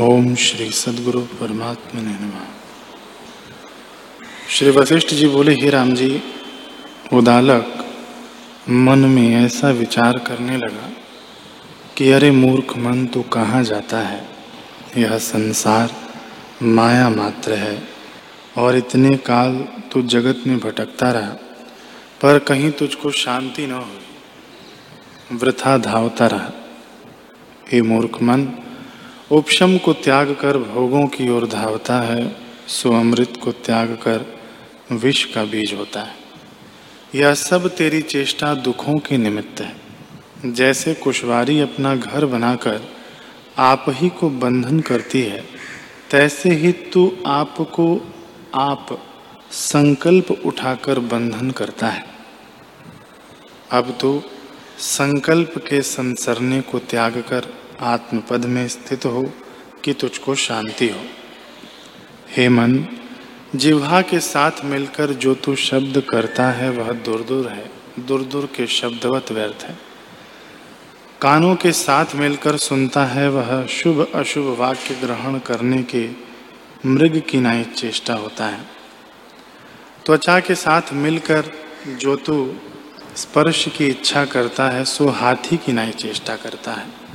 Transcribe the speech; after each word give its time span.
ओम 0.00 0.34
श्री 0.34 0.70
सदगुरु 0.70 1.20
परमात्मा 1.20 2.00
ने 2.00 2.10
नमः। 2.10 2.46
श्री 4.48 4.70
वशिष्ठ 4.70 5.08
जी 5.08 5.28
बोले, 5.28 5.52
हे 5.52 5.70
राम 5.70 5.94
जी, 5.94 6.22
उदालक 7.12 7.86
मन 8.68 8.98
में 8.98 9.44
ऐसा 9.44 9.70
विचार 9.70 10.18
करने 10.18 10.56
लगा 10.56 10.90
कि 11.96 12.12
अरे 12.12 12.30
मूर्ख 12.30 12.76
मन 12.76 13.06
तो 13.06 13.22
कहाँ 13.22 13.64
जाता 13.64 13.98
है? 13.98 14.28
यह 14.96 15.18
संसार 15.18 15.90
माया 16.62 17.08
मात्र 17.10 17.52
है 17.52 17.82
और 18.58 18.76
इतने 18.76 19.16
काल 19.16 19.68
तू 19.92 20.02
जगत 20.02 20.46
में 20.46 20.58
भटकता 20.58 21.10
रहा, 21.12 21.30
पर 22.22 22.38
कहीं 22.38 22.70
तुझको 22.70 23.10
शांति 23.10 23.66
न 23.66 23.72
हुई। 23.72 25.36
वृथा 25.36 25.78
धावता 25.78 26.26
रहा। 26.26 26.52
हे 27.72 27.82
मूर्ख 27.82 28.22
मन 28.22 28.48
उपशम 29.32 29.78
को 29.78 29.92
त्याग 29.92 30.36
कर 30.40 30.58
भोगों 30.58 31.06
की 31.06 31.28
ओर 31.28 31.46
धावता 31.46 32.00
है, 32.00 32.36
सो 32.68 32.92
अमृत 32.92 33.32
को 33.44 33.52
त्याग 33.52 33.88
कर 33.88 34.38
विष 34.92 35.24
का 35.24 35.44
बीज 35.44 35.74
होता 35.74 36.00
है। 36.00 36.14
यह 37.14 37.34
सब 37.34 37.68
तेरी 37.76 38.02
चेष्टा 38.02 38.54
दुखों 38.54 38.94
के 38.94 39.16
निमित्त 39.16 39.60
है। 39.60 39.76
जैसे 40.52 40.94
कुशवारी 40.94 41.60
अपना 41.60 41.96
घर 41.96 42.26
बनाकर 42.26 42.80
आप 43.58 43.84
ही 43.88 44.08
को 44.08 44.30
बंधन 44.30 44.80
करती 44.80 45.22
है, 45.22 45.44
तैसे 46.10 46.50
ही 46.50 46.72
तू 46.72 47.16
आपको 47.26 48.12
आप 48.54 48.86
संकल्प 49.50 50.30
उठाकर 50.30 50.98
बंधन 50.98 51.50
करता 51.50 51.86
है। 51.86 52.04
अब 53.70 53.98
तो 54.00 54.22
संकल्प 54.78 55.54
के 55.58 55.82
संसरने 55.82 56.60
को 56.60 56.78
त्याग 56.78 57.12
कर 57.12 57.65
आत्मपद 57.80 58.44
में 58.44 58.68
स्थित 58.68 59.06
हो 59.06 59.32
कि 59.84 59.92
तुझको 59.92 60.34
शांति 60.34 60.88
हो। 60.88 61.00
हे 62.36 62.48
मन, 62.48 62.86
जिह्वा 63.56 64.02
के 64.02 64.20
साथ 64.20 64.50
मिलकर 64.64 65.12
जो 65.12 65.34
तू 65.34 65.56
शब्द 65.56 66.00
करता 66.10 66.50
है, 66.50 66.70
वह 66.70 66.92
दूर 66.92 67.20
दूर 67.20 67.48
है। 67.48 67.70
दूर 67.98 68.22
दूर 68.22 68.46
के 68.46 68.66
शब्दवत 68.66 69.32
व्यर्थ 69.32 69.62
है। 69.62 69.78
कानों 71.20 71.56
के 71.56 71.72
साथ 71.72 72.06
मिलकर 72.14 72.56
सुनता 72.56 73.04
है, 73.04 73.30
वह 73.30 73.66
शुभ 73.66 74.12
अशुभ 74.14 74.56
वाक्य 74.58 74.94
ग्रहण 74.94 75.38
करने 75.38 75.82
के 75.82 76.10
मृग 76.86 77.22
की 77.30 77.40
नाई 77.40 77.64
चेष्टा 77.64 78.14
होता 78.14 78.46
है। 78.46 78.60
त्वचा 80.06 80.40
के 80.40 80.54
साथ 80.54 80.82
मिलकर 80.92 81.52
जो 81.88 82.16
तू 82.16 82.54
स्पर्श 83.16 83.68
की 83.68 83.86
इच्छा 83.86 84.24
करता 84.24 84.70
है, 84.70 84.84
सो 84.84 85.08
हाथी 85.08 85.56
की 85.56 85.72
नाई 85.72 85.90
चेष्टा 85.90 86.36
करता 86.36 86.72
है। 86.72 87.05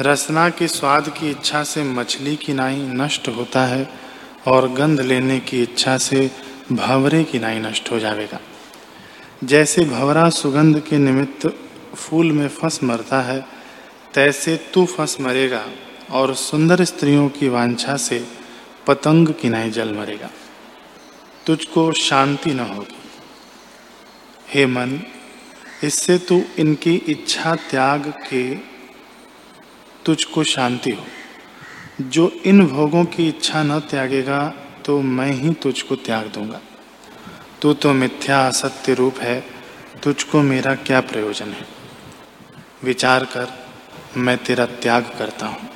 रसना 0.00 0.50
के 0.50 0.68
स्वाद 0.68 1.08
की 1.08 1.30
इच्छा 1.30 1.62
से 1.62 1.82
मछली 1.82 2.36
की 2.36 2.52
नाई 2.52 2.76
नष्ट 2.76 3.28
होता 3.28 3.64
है 3.64 3.90
और 4.46 4.72
गंध 4.72 5.00
लेने 5.00 5.40
की 5.40 5.62
इच्छा 5.62 5.98
से 5.98 6.30
भंवरे 6.72 7.24
की 7.24 7.38
नाई 7.38 7.58
नष्ट 7.58 7.90
हो 7.90 7.98
जाएगा। 7.98 8.40
जैसे 9.44 9.84
भंवरा 9.84 10.30
सुगंध 10.30 10.80
के 10.80 10.98
निमित्त 10.98 11.56
फूल 11.94 12.32
में 12.32 12.48
फंस 12.48 12.82
मरता 12.82 13.20
है, 13.20 13.46
तैसे 14.14 14.56
तू 14.74 14.86
फंस 14.86 15.20
मरेगा 15.20 15.66
और 16.10 16.34
सुंदर 16.34 16.84
स्त्रियों 16.84 17.28
की 17.28 17.48
वांछा 17.48 17.96
से 17.96 18.28
पतंग 18.86 19.28
की 19.28 19.48
नाई 19.48 19.70
जल 19.70 19.94
मरेगा। 19.94 20.30
तुझको 21.46 21.92
शांति 21.92 22.54
न 22.54 22.60
होगी। 22.60 22.98
हे 24.54 24.66
मन, 24.66 25.02
इससे 25.84 26.18
तू 26.18 26.42
इनकी 26.58 26.94
इच्छा 26.94 27.54
त्याग 27.54 28.14
के 28.30 28.69
तुझको 30.04 30.44
शांति 30.44 30.90
हो। 30.90 31.04
जो 32.02 32.28
इन 32.44 32.66
भोगों 32.66 33.04
की 33.04 33.28
इच्छा 33.28 33.62
न 33.62 33.78
त्यागेगा 33.80 34.46
तो 34.84 35.00
मैं 35.00 35.32
ही 35.32 35.52
तुझको 35.54 35.96
त्याग 35.96 36.26
दूँगा। 36.26 36.60
तू 37.62 37.72
तो 37.72 37.92
मिथ्या 37.92 38.46
असत्य 38.46 38.94
रूप 38.94 39.18
है, 39.18 39.40
तुझको 40.02 40.40
मेरा 40.42 40.74
क्या 40.74 41.00
प्रयोजन 41.00 41.48
है? 41.48 41.66
विचार 42.84 43.24
कर, 43.24 43.48
मैं 44.16 44.36
तेरा 44.38 44.66
त्याग 44.66 45.12
करता 45.18 45.46
हूँ। 45.46 45.68